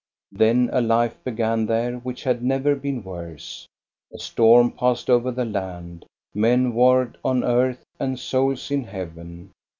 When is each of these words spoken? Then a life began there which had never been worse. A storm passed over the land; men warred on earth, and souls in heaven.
Then 0.31 0.71
a 0.73 0.81
life 0.81 1.23
began 1.23 1.67
there 1.67 1.97
which 1.99 2.23
had 2.23 2.41
never 2.43 2.73
been 2.75 3.03
worse. 3.03 3.67
A 4.11 4.17
storm 4.17 4.71
passed 4.71 5.11
over 5.11 5.29
the 5.29 5.45
land; 5.45 6.05
men 6.33 6.73
warred 6.73 7.19
on 7.23 7.43
earth, 7.43 7.83
and 7.99 8.17
souls 8.17 8.71
in 8.71 8.85
heaven. 8.85 9.51